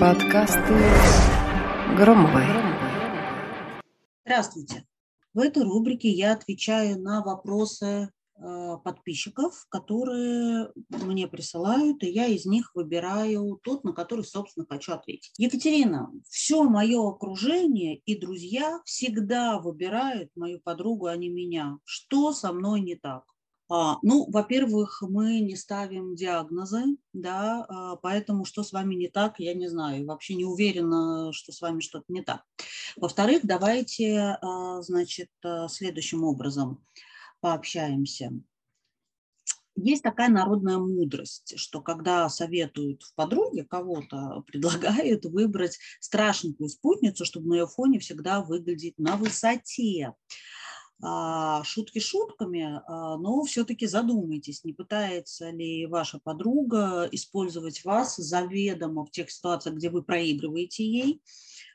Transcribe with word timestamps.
Подкасты 0.00 0.74
Громовой. 1.98 2.44
Здравствуйте. 4.24 4.86
В 5.34 5.40
этой 5.40 5.64
рубрике 5.64 6.08
я 6.08 6.32
отвечаю 6.32 6.98
на 6.98 7.22
вопросы 7.22 8.08
э, 8.38 8.76
подписчиков, 8.82 9.66
которые 9.68 10.70
мне 10.88 11.28
присылают, 11.28 12.02
и 12.04 12.10
я 12.10 12.26
из 12.26 12.46
них 12.46 12.70
выбираю 12.74 13.60
тот, 13.62 13.84
на 13.84 13.92
который, 13.92 14.24
собственно, 14.24 14.64
хочу 14.66 14.92
ответить. 14.94 15.34
Екатерина, 15.36 16.10
все 16.26 16.62
мое 16.64 17.06
окружение 17.06 17.98
и 17.98 18.18
друзья 18.18 18.80
всегда 18.86 19.58
выбирают 19.58 20.30
мою 20.36 20.58
подругу, 20.60 21.06
а 21.06 21.16
не 21.16 21.28
меня. 21.28 21.76
Что 21.84 22.32
со 22.32 22.50
мной 22.52 22.80
не 22.80 22.94
так? 22.94 23.24
А, 23.70 23.98
ну, 24.02 24.30
во-первых, 24.30 25.02
мы 25.02 25.40
не 25.40 25.56
ставим 25.56 26.14
диагнозы, 26.14 26.84
да, 27.12 27.64
а, 27.68 27.96
поэтому 27.96 28.44
что 28.44 28.62
с 28.62 28.72
вами 28.72 28.94
не 28.94 29.08
так, 29.08 29.40
я 29.40 29.54
не 29.54 29.68
знаю, 29.68 30.06
вообще 30.06 30.34
не 30.34 30.44
уверена, 30.44 31.32
что 31.32 31.52
с 31.52 31.62
вами 31.62 31.80
что-то 31.80 32.04
не 32.08 32.22
так. 32.22 32.42
Во-вторых, 32.96 33.40
давайте, 33.44 34.38
а, 34.42 34.82
значит, 34.82 35.30
следующим 35.68 36.24
образом 36.24 36.84
пообщаемся. 37.40 38.32
Есть 39.76 40.04
такая 40.04 40.28
народная 40.28 40.78
мудрость, 40.78 41.54
что 41.56 41.80
когда 41.80 42.28
советуют 42.28 43.02
в 43.02 43.14
подруге 43.14 43.64
кого-то, 43.64 44.44
предлагают 44.46 45.24
выбрать 45.24 45.78
страшненькую 46.00 46.68
спутницу, 46.68 47.24
чтобы 47.24 47.48
на 47.48 47.54
ее 47.54 47.66
фоне 47.66 47.98
всегда 47.98 48.42
выглядеть 48.42 48.98
на 48.98 49.16
высоте. 49.16 50.14
А, 51.02 51.62
шутки 51.64 51.98
шутками, 51.98 52.80
а, 52.86 53.16
но 53.18 53.42
все-таки 53.44 53.86
задумайтесь, 53.86 54.64
не 54.64 54.72
пытается 54.72 55.50
ли 55.50 55.86
ваша 55.86 56.18
подруга 56.22 57.08
использовать 57.10 57.84
вас 57.84 58.16
заведомо 58.16 59.04
в 59.04 59.10
тех 59.10 59.30
ситуациях, 59.30 59.76
где 59.76 59.90
вы 59.90 60.02
проигрываете 60.02 60.84
ей, 60.84 61.20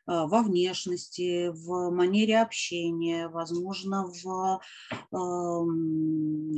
а, 0.05 0.25
во 0.25 0.41
внешности, 0.41 1.49
в 1.49 1.91
манере 1.91 2.39
общения, 2.39 3.27
возможно, 3.27 4.05
в 4.07 4.61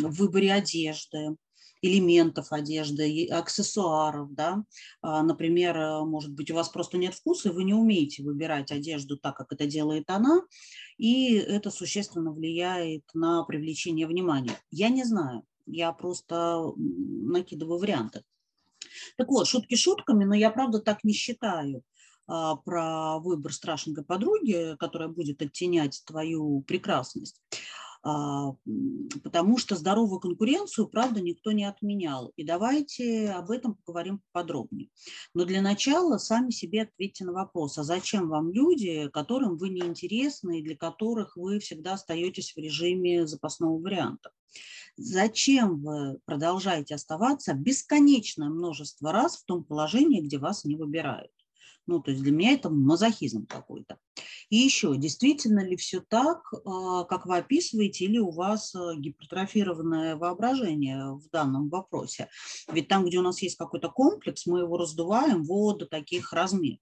выборе 0.03 0.53
одежды 0.53 1.35
элементов 1.81 2.51
одежды, 2.51 3.27
аксессуаров, 3.27 4.33
да, 4.33 4.63
например, 5.01 6.05
может 6.05 6.31
быть, 6.31 6.51
у 6.51 6.55
вас 6.55 6.69
просто 6.69 6.97
нет 6.97 7.13
вкуса, 7.13 7.49
и 7.49 7.51
вы 7.51 7.63
не 7.63 7.73
умеете 7.73 8.23
выбирать 8.23 8.71
одежду 8.71 9.17
так, 9.17 9.35
как 9.35 9.51
это 9.53 9.65
делает 9.65 10.09
она, 10.09 10.41
и 10.97 11.33
это 11.35 11.71
существенно 11.71 12.31
влияет 12.31 13.03
на 13.13 13.43
привлечение 13.43 14.07
внимания. 14.07 14.55
Я 14.69 14.89
не 14.89 15.03
знаю, 15.03 15.43
я 15.65 15.91
просто 15.91 16.71
накидываю 16.77 17.79
варианты. 17.79 18.23
Так 19.17 19.29
вот, 19.29 19.47
шутки 19.47 19.75
шутками, 19.75 20.25
но 20.25 20.35
я 20.35 20.51
правда 20.51 20.79
так 20.79 21.03
не 21.03 21.13
считаю 21.13 21.83
а, 22.27 22.55
про 22.55 23.19
выбор 23.19 23.53
страшненькой 23.53 24.05
подруги, 24.05 24.75
которая 24.79 25.09
будет 25.09 25.41
оттенять 25.41 26.01
твою 26.05 26.61
прекрасность. 26.61 27.41
А, 28.03 28.53
потому 29.23 29.57
что 29.57 29.75
здоровую 29.75 30.19
конкуренцию, 30.19 30.87
правда, 30.87 31.21
никто 31.21 31.51
не 31.51 31.65
отменял. 31.65 32.33
И 32.35 32.43
давайте 32.43 33.29
об 33.29 33.51
этом 33.51 33.75
поговорим 33.75 34.21
подробнее. 34.31 34.89
Но 35.35 35.45
для 35.45 35.61
начала 35.61 36.17
сами 36.17 36.49
себе 36.49 36.83
ответьте 36.83 37.25
на 37.25 37.33
вопрос, 37.33 37.77
а 37.77 37.83
зачем 37.83 38.29
вам 38.29 38.51
люди, 38.51 39.07
которым 39.13 39.57
вы 39.57 39.69
не 39.69 39.81
интересны 39.81 40.59
и 40.59 40.63
для 40.63 40.75
которых 40.75 41.37
вы 41.37 41.59
всегда 41.59 41.93
остаетесь 41.93 42.53
в 42.53 42.57
режиме 42.57 43.27
запасного 43.27 43.77
варианта? 43.77 44.31
Зачем 44.97 45.81
вы 45.81 46.19
продолжаете 46.25 46.95
оставаться 46.95 47.53
бесконечное 47.53 48.49
множество 48.49 49.11
раз 49.11 49.37
в 49.37 49.45
том 49.45 49.63
положении, 49.63 50.21
где 50.21 50.39
вас 50.39 50.65
не 50.65 50.75
выбирают? 50.75 51.31
Ну, 51.91 51.99
то 51.99 52.11
есть 52.11 52.23
для 52.23 52.31
меня 52.31 52.53
это 52.53 52.69
мазохизм 52.69 53.45
какой-то. 53.45 53.97
И 54.49 54.55
еще, 54.55 54.95
действительно 54.95 55.59
ли 55.59 55.75
все 55.75 55.99
так, 55.99 56.41
а, 56.63 57.03
как 57.03 57.25
вы 57.25 57.35
описываете, 57.35 58.05
или 58.05 58.17
у 58.17 58.31
вас 58.31 58.73
а, 58.73 58.95
гипертрофированное 58.95 60.15
воображение 60.15 61.15
в 61.15 61.29
данном 61.33 61.67
вопросе? 61.67 62.29
Ведь 62.71 62.87
там, 62.87 63.03
где 63.03 63.17
у 63.19 63.23
нас 63.23 63.41
есть 63.41 63.57
какой-то 63.57 63.89
комплекс, 63.89 64.45
мы 64.45 64.59
его 64.59 64.77
раздуваем 64.77 65.43
вот 65.43 65.79
до 65.79 65.85
таких 65.85 66.31
размеров. 66.31 66.79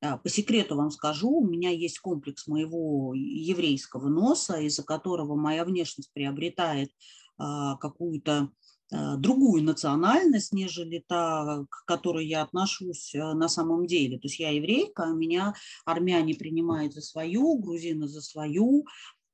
А, 0.00 0.16
по 0.16 0.30
секрету 0.30 0.74
вам 0.74 0.90
скажу, 0.90 1.28
у 1.28 1.46
меня 1.46 1.68
есть 1.68 1.98
комплекс 1.98 2.46
моего 2.46 3.12
еврейского 3.12 4.08
носа, 4.08 4.56
из-за 4.60 4.84
которого 4.84 5.36
моя 5.36 5.66
внешность 5.66 6.14
приобретает 6.14 6.90
какую-то 7.36 8.50
другую 8.90 9.62
национальность, 9.62 10.52
нежели 10.52 11.04
та, 11.06 11.64
к 11.70 11.84
которой 11.86 12.26
я 12.26 12.42
отношусь 12.42 13.14
э, 13.14 13.34
на 13.34 13.48
самом 13.48 13.86
деле. 13.86 14.18
То 14.18 14.26
есть 14.26 14.40
я 14.40 14.50
еврейка, 14.50 15.04
а 15.04 15.12
меня 15.12 15.54
армяне 15.84 16.34
принимают 16.34 16.94
за 16.94 17.00
свою, 17.00 17.56
грузины 17.58 18.08
за 18.08 18.20
свою, 18.20 18.84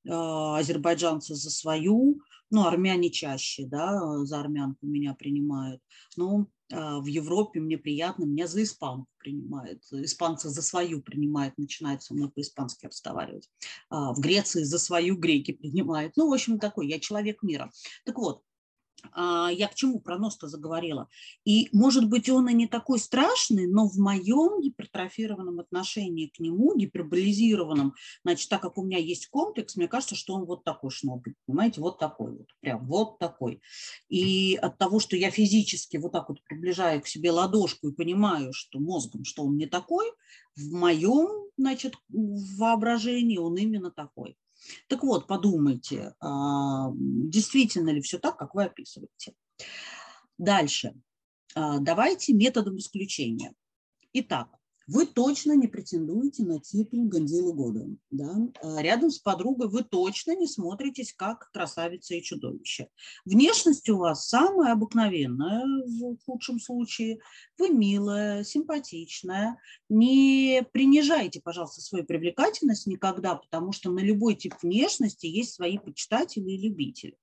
э, 0.05 0.11
азербайджанцы 0.11 1.35
за 1.35 1.51
свою, 1.51 2.21
ну, 2.51 2.67
армяне 2.67 3.11
чаще, 3.11 3.65
да, 3.67 4.25
за 4.25 4.41
армянку 4.41 4.87
меня 4.87 5.15
принимают. 5.15 5.81
Но 6.17 6.47
в 6.69 7.07
Европе 7.07 7.61
мне 7.61 7.79
приятно, 7.79 8.25
меня 8.25 8.49
за 8.49 8.63
испанку 8.63 9.07
принимают, 9.19 9.85
испанцы 9.93 10.49
за 10.49 10.63
свою 10.63 11.01
принимают, 11.01 11.57
начинают 11.59 12.03
со 12.03 12.13
мной 12.13 12.29
по-испански 12.29 12.87
разговаривать. 12.87 13.49
В 13.89 14.19
Греции 14.19 14.65
за 14.65 14.79
свою 14.79 15.17
греки 15.17 15.53
принимают. 15.53 16.17
Ну, 16.17 16.29
в 16.29 16.33
общем, 16.33 16.59
такой, 16.59 16.89
я 16.89 16.99
человек 16.99 17.43
мира. 17.45 17.71
Так 18.05 18.19
вот, 18.19 18.43
а, 18.43 18.56
я 19.15 19.69
к 19.69 19.75
чему 19.75 20.01
про 20.01 20.19
нос-то 20.19 20.49
заговорила. 20.49 21.09
И, 21.45 21.69
может 21.73 22.09
быть, 22.09 22.29
он 22.29 22.49
и 22.49 22.55
не 22.55 22.67
такой 22.67 22.99
страшный, 22.99 23.67
но 23.67 23.89
в 23.89 23.97
моем 23.97 24.61
гипертрофированном 24.61 25.61
отношении 25.61 26.27
к 26.27 26.39
нему, 26.41 26.77
гиперболизированном, 26.77 27.95
значит, 28.25 28.49
так 28.49 28.63
как 28.63 28.79
у 28.79 28.85
меня 28.85 28.99
есть 28.99 29.29
комплекс, 29.29 29.77
мне 29.77 29.89
кажется, 29.89 30.15
что 30.15 30.35
он 30.35 30.45
вот 30.45 30.65
такой 30.65 30.91
шнобель, 30.91 31.35
понимаете, 31.47 31.81
вот 31.81 31.99
такой 31.99 32.33
вот, 32.33 32.49
прям 32.61 32.87
вот 32.87 33.19
такой. 33.19 33.61
И 34.09 34.57
от 34.57 34.79
того, 34.79 35.01
что 35.01 35.17
я 35.17 35.31
физически 35.31 35.97
вот 35.97 36.13
так 36.13 36.29
вот 36.29 36.43
приближаю 36.45 37.01
к 37.03 37.07
себе 37.07 37.31
ладошку 37.31 37.89
и 37.89 37.95
понимаю, 37.95 38.53
что 38.53 38.79
мозгом, 38.79 39.25
что 39.25 39.45
он 39.45 39.57
не 39.57 39.67
такой, 39.67 40.07
в 40.57 40.73
моем, 40.73 41.51
значит, 41.57 41.95
воображении 42.09 43.39
он 43.39 43.57
именно 43.57 43.91
такой. 43.91 44.37
Так 44.89 45.03
вот, 45.03 45.27
подумайте, 45.27 46.15
а, 46.21 46.91
действительно 46.95 47.91
ли 47.91 48.01
все 48.01 48.19
так, 48.19 48.37
как 48.37 48.55
вы 48.55 48.65
описываете. 48.65 49.35
Дальше. 50.39 50.95
А, 51.55 51.79
давайте 51.79 52.33
методом 52.33 52.77
исключения. 52.79 53.55
Итак, 54.13 54.49
вы 54.87 55.07
точно 55.07 55.53
не 55.53 55.67
претендуете 55.67 56.45
на 56.45 56.61
титул 56.61 57.09
Гандилы 57.09 57.53
года. 57.53 57.87
Да? 58.11 58.35
А 58.63 58.83
рядом 58.83 59.11
с 59.11 59.19
подругой 59.19 59.69
вы 59.69 59.83
точно 59.83 60.37
не 60.37 60.47
смотритесь 60.47 61.13
как 61.13 61.51
красавица 61.53 62.15
и 62.15 62.23
чудовище. 62.23 62.89
Внешность 63.25 63.89
у 63.89 63.99
вас 63.99 64.29
самая 64.29 64.73
обыкновенная 64.73 65.65
в 65.87 66.17
худшем 66.25 66.61
случае. 66.61 67.19
Вы 67.59 67.71
милая, 67.71 68.45
симпатичная. 68.45 69.59
Не 69.89 70.63
принижайте, 70.73 71.41
пожалуйста, 71.41 71.81
свою 71.81 72.05
привлекательность 72.05 72.87
никогда, 72.87 73.35
потому 73.35 73.73
что 73.73 73.91
на 73.91 74.01
любой 74.01 74.37
тип 74.37 74.55
внешности 74.63 75.27
есть 75.27 75.55
свои 75.55 75.79
почитатели 75.79 76.51
и 76.51 76.69
любители. 76.69 77.17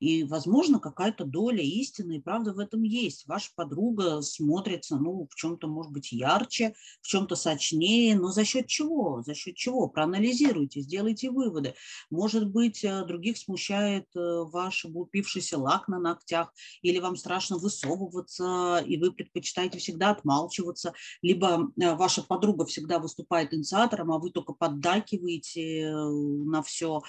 И, 0.00 0.24
возможно, 0.24 0.80
какая-то 0.80 1.24
доля 1.24 1.62
истины 1.62 2.16
и 2.16 2.20
правда 2.20 2.54
в 2.54 2.58
этом 2.58 2.82
есть. 2.82 3.26
Ваша 3.26 3.50
подруга 3.54 4.22
смотрится, 4.22 4.96
ну, 4.96 5.28
в 5.30 5.34
чем-то, 5.34 5.68
может 5.68 5.92
быть, 5.92 6.10
ярче, 6.10 6.74
в 7.02 7.06
чем-то 7.06 7.36
сочнее, 7.36 8.16
но 8.18 8.28
за 8.28 8.44
счет 8.44 8.66
чего? 8.66 9.22
За 9.22 9.34
счет 9.34 9.56
чего? 9.56 9.88
Проанализируйте, 9.88 10.80
сделайте 10.80 11.30
выводы. 11.30 11.74
Может 12.10 12.48
быть, 12.48 12.82
э, 12.82 13.04
других 13.04 13.36
смущает 13.36 14.06
э, 14.16 14.44
ваш 14.44 14.86
упившийся 14.86 15.58
лак 15.58 15.86
на 15.88 15.98
ногтях, 15.98 16.52
или 16.80 16.98
вам 16.98 17.16
страшно 17.16 17.58
высовываться, 17.58 18.82
и 18.86 18.96
вы 18.96 19.12
предпочитаете 19.12 19.78
всегда 19.78 20.10
отмалчиваться, 20.10 20.94
либо 21.20 21.70
э, 21.78 21.94
ваша 21.94 22.22
подруга 22.22 22.64
всегда 22.64 22.98
выступает 22.98 23.52
инициатором, 23.52 24.12
а 24.12 24.18
вы 24.18 24.30
только 24.30 24.54
поддакиваете 24.54 25.90
на 25.90 26.62
все. 26.62 27.02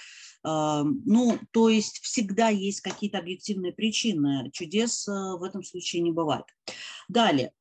Ну, 0.43 1.39
то 1.51 1.69
есть 1.69 1.99
всегда 1.99 2.40
есть 2.49 2.71
есть 2.71 2.81
какие-то 2.81 3.17
объективные 3.17 3.73
причины. 3.73 4.49
Чудес 4.51 5.07
э, 5.07 5.11
в 5.11 5.43
этом 5.43 5.63
случае 5.63 6.01
не 6.01 6.11
бывает. 6.11 6.45
Далее. 7.09 7.51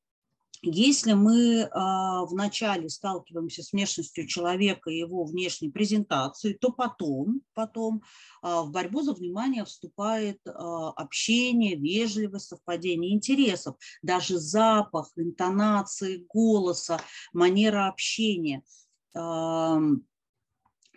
Если 0.63 1.13
мы 1.13 1.67
а, 1.71 2.23
вначале 2.25 2.87
сталкиваемся 2.87 3.63
с 3.63 3.73
внешностью 3.73 4.27
человека 4.27 4.91
и 4.91 4.99
его 4.99 5.23
внешней 5.23 5.71
презентацией, 5.71 6.53
то 6.53 6.71
потом, 6.71 7.41
потом 7.55 8.03
а, 8.43 8.61
в 8.61 8.69
борьбу 8.69 9.01
за 9.01 9.13
внимание 9.13 9.65
вступает 9.65 10.39
а, 10.45 10.89
общение, 10.91 11.75
вежливость, 11.75 12.49
совпадение 12.49 13.11
интересов, 13.11 13.75
даже 14.03 14.37
запах, 14.37 15.11
интонации 15.15 16.27
голоса, 16.31 17.01
манера 17.33 17.87
общения. 17.87 18.61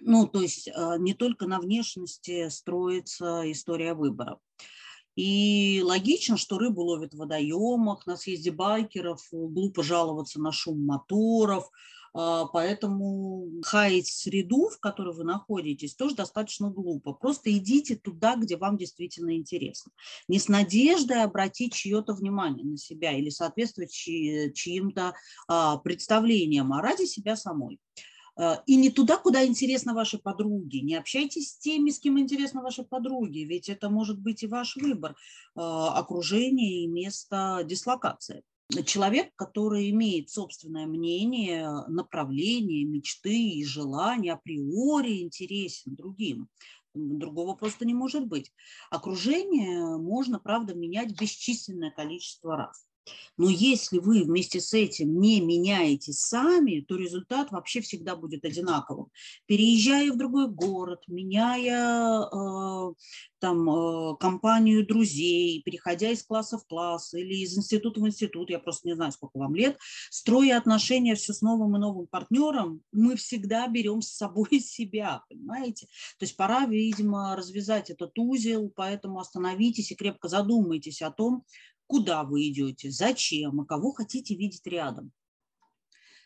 Ну, 0.06 0.27
то 0.27 0.41
есть 0.41 0.69
не 0.99 1.15
только 1.15 1.47
на 1.47 1.59
внешности 1.59 2.49
строится 2.49 3.51
история 3.51 3.95
выборов. 3.95 4.39
И 5.17 5.81
логично, 5.85 6.37
что 6.37 6.59
рыбу 6.59 6.83
ловят 6.83 7.15
в 7.15 7.19
водоемах, 7.19 8.06
на 8.06 8.17
съезде 8.17 8.51
байкеров, 8.51 9.21
глупо 9.31 9.83
жаловаться 9.83 10.41
на 10.41 10.51
шум 10.51 10.85
моторов, 10.85 11.71
а, 12.17 12.47
поэтому 12.47 13.49
хаять 13.62 14.06
среду, 14.06 14.69
в 14.69 14.79
которой 14.79 15.15
вы 15.15 15.25
находитесь, 15.25 15.97
тоже 15.97 16.15
достаточно 16.15 16.71
глупо. 16.71 17.12
Просто 17.12 17.53
идите 17.53 17.97
туда, 17.97 18.37
где 18.37 18.56
вам 18.56 18.77
действительно 18.77 19.37
интересно. 19.37 19.91
Не 20.29 20.39
с 20.39 20.49
надеждой 20.49 21.25
обратить 21.25 21.75
чье-то 21.75 22.15
внимание 22.15 22.65
на 22.65 22.77
себя 22.77 23.12
или 23.12 23.31
соответствовать 23.31 23.91
чьим-то 23.91 25.15
а, 25.49 25.79
представлениям, 25.79 26.73
а 26.73 26.83
ради 26.83 27.05
себя 27.05 27.35
самой. 27.37 27.81
А, 28.36 28.62
и 28.66 28.76
не 28.76 28.90
туда, 28.90 29.16
куда 29.16 29.44
интересно 29.44 29.94
вашей 29.94 30.19
подруге. 30.19 30.81
Не 30.81 30.96
общайтесь 30.96 31.50
с 31.50 31.58
теми, 31.58 31.90
с 31.90 31.98
кем 31.98 32.19
интересно 32.19 32.62
вашей 32.62 32.84
подруге, 32.84 33.44
ведь 33.44 33.69
это 33.69 33.90
может 33.90 34.19
быть 34.19 34.42
и 34.42 34.46
ваш 34.46 34.76
выбор 34.76 35.16
окружения 35.54 36.84
и 36.84 36.86
места 36.88 37.62
дислокации 37.64 38.42
человек, 38.84 39.31
который 39.36 39.90
имеет 39.90 40.31
собственное 40.31 40.86
мнение, 40.86 41.84
направление, 41.88 42.84
мечты 42.84 43.36
и 43.36 43.64
желания, 43.64 44.32
априори 44.32 45.20
интересен 45.20 45.94
другим. 45.94 46.48
Другого 46.94 47.54
просто 47.54 47.84
не 47.84 47.94
может 47.94 48.26
быть. 48.26 48.52
Окружение 48.90 49.96
можно, 49.98 50.38
правда, 50.38 50.75
менять 50.75 51.19
бесчисленное 51.20 51.90
количество 51.90 52.56
раз. 52.56 52.86
Но 53.37 53.49
если 53.49 53.99
вы 53.99 54.23
вместе 54.23 54.61
с 54.61 54.73
этим 54.75 55.21
не 55.21 55.41
меняете 55.41 56.12
сами, 56.12 56.81
то 56.81 56.97
результат 56.97 57.51
вообще 57.51 57.81
всегда 57.81 58.17
будет 58.17 58.45
одинаковым. 58.45 59.09
Переезжая 59.47 60.12
в 60.12 60.17
другой 60.17 60.49
город, 60.49 61.03
меняя 61.09 62.23
э, 62.23 62.95
там 63.41 63.69
э, 63.69 64.17
компанию 64.19 64.87
друзей, 64.87 65.62
переходя 65.62 66.11
из 66.11 66.23
класса 66.23 66.59
в 66.59 66.67
класс 66.67 67.12
или 67.15 67.43
из 67.43 67.59
института 67.59 68.01
в 68.01 68.06
институт, 68.06 68.51
я 68.51 68.59
просто 68.59 68.89
не 68.89 68.95
знаю, 68.95 69.12
сколько 69.12 69.39
вам 69.39 69.55
лет, 69.55 69.79
строя 70.11 70.56
отношения 70.56 71.15
все 71.15 71.33
с 71.33 71.43
новым 71.43 71.77
и 71.77 71.79
новым 71.79 72.06
партнером, 72.06 72.81
мы 72.93 73.17
всегда 73.17 73.67
берем 73.67 74.01
с 74.01 74.09
собой 74.09 74.49
себя, 74.61 75.23
понимаете? 75.29 75.87
То 76.19 76.25
есть 76.25 76.37
пора, 76.37 76.67
видимо, 76.67 77.37
развязать 77.37 77.91
этот 77.91 78.19
узел, 78.19 78.73
поэтому 78.75 79.19
остановитесь 79.19 79.91
и 79.91 79.97
крепко 79.97 80.29
задумайтесь 80.29 81.03
о 81.03 81.11
том, 81.11 81.45
куда 81.86 82.25
вы 82.25 82.48
идете, 82.48 82.90
зачем 82.90 83.62
и 83.62 83.66
кого 83.66 83.92
хотите 83.92 84.34
видеть 84.34 84.66
рядом. 84.66 85.12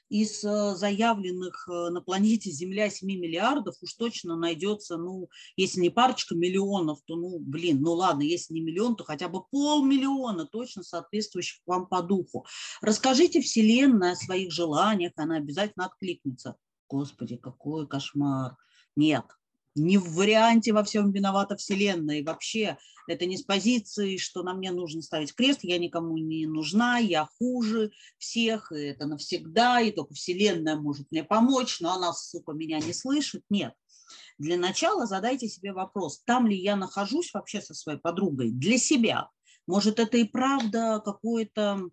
Из 0.08 0.43
э, 0.43 0.75
заявленных 0.75 1.69
э, 1.69 1.90
на 1.90 2.00
планете 2.00 2.50
Земля 2.50 2.88
7 2.88 3.06
миллиардов 3.06 3.76
уж 3.82 3.93
точно 3.93 4.37
найдется, 4.37 4.96
ну, 4.96 5.28
если 5.55 5.81
не 5.81 5.90
парочка 5.90 6.34
миллионов, 6.34 7.00
то, 7.05 7.14
ну, 7.14 7.38
блин, 7.38 7.82
ну 7.82 7.93
ладно, 7.93 8.22
если 8.22 8.55
не 8.55 8.62
миллион, 8.62 8.96
то 8.96 9.05
хотя 9.05 9.28
бы 9.28 9.43
полмиллиона 9.50 10.46
точно 10.46 10.82
соответствующих 10.82 11.60
вам 11.66 11.87
по 11.87 12.00
духу. 12.00 12.46
Расскажите 12.81 13.43
Вселенной 13.43 14.12
о 14.12 14.16
своих 14.16 14.50
желаниях, 14.50 15.12
она 15.16 15.37
обязательно 15.37 15.84
откликнется. 15.84 16.56
Господи, 16.88 17.37
какой 17.37 17.87
кошмар. 17.87 18.56
Нет, 18.96 19.26
не 19.79 19.99
в 19.99 20.13
варианте 20.15 20.73
во 20.73 20.85
всем 20.85 21.11
виновата 21.11 21.57
Вселенная. 21.57 22.19
И 22.19 22.23
вообще 22.23 22.77
это 23.07 23.25
не 23.25 23.37
с 23.37 23.43
позиции, 23.43 24.19
что 24.19 24.43
на 24.43 24.55
мне 24.55 24.71
нужно 24.71 25.01
ставить 25.01 25.35
крест, 25.35 25.61
я 25.63 25.79
никому 25.79 26.17
не 26.19 26.47
нужна, 26.47 26.99
я 26.99 27.29
хуже 27.39 27.91
всех, 28.19 28.71
и 28.71 28.81
это 28.81 29.07
навсегда, 29.07 29.81
и 29.81 29.91
только 29.91 30.15
Вселенная 30.15 30.77
может 30.77 31.11
мне 31.11 31.25
помочь, 31.25 31.81
но 31.81 31.95
она, 31.95 32.13
сука, 32.13 32.53
меня 32.53 32.79
не 32.79 32.93
слышит. 32.93 33.43
Нет. 33.49 33.73
Для 34.39 34.57
начала 34.57 35.07
задайте 35.07 35.49
себе 35.49 35.73
вопрос, 35.73 36.23
там 36.25 36.47
ли 36.47 36.57
я 36.57 36.77
нахожусь 36.77 37.33
вообще 37.33 37.61
со 37.61 37.75
своей 37.75 37.99
подругой 37.99 38.51
для 38.51 38.79
себя. 38.79 39.31
Может, 39.67 39.99
это 39.99 40.17
и 40.17 40.25
правда 40.25 41.03
какое-то 41.05 41.91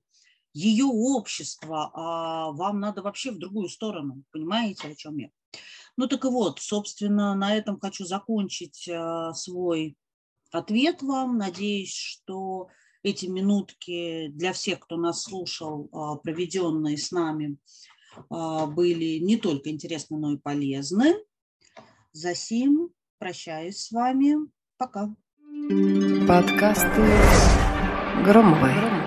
ее 0.55 0.85
общество, 0.85 1.91
а 1.93 2.51
вам 2.51 2.79
надо 2.79 3.01
вообще 3.01 3.31
в 3.31 3.37
другую 3.37 3.69
сторону. 3.69 4.23
Понимаете, 4.31 4.87
о 4.87 4.95
чем 4.95 5.17
я? 5.17 5.29
Ну 5.97 6.07
так 6.07 6.25
и 6.25 6.29
вот, 6.29 6.59
собственно, 6.59 7.35
на 7.35 7.55
этом 7.55 7.79
хочу 7.79 8.05
закончить 8.05 8.87
э, 8.87 9.31
свой 9.33 9.97
ответ 10.51 11.01
вам. 11.01 11.37
Надеюсь, 11.37 11.93
что 11.93 12.69
эти 13.03 13.27
минутки 13.27 14.29
для 14.29 14.53
всех, 14.53 14.79
кто 14.79 14.97
нас 14.97 15.23
слушал, 15.23 15.89
а, 15.91 16.15
проведенные 16.15 16.97
с 16.97 17.11
нами, 17.11 17.57
а, 18.29 18.65
были 18.65 19.19
не 19.19 19.37
только 19.37 19.69
интересны, 19.69 20.17
но 20.17 20.33
и 20.33 20.37
полезны. 20.37 21.15
Засим 22.13 22.89
прощаюсь 23.19 23.77
с 23.77 23.91
вами. 23.91 24.37
Пока. 24.77 25.15
Подкасты 26.27 27.01
Громовой. 28.23 29.04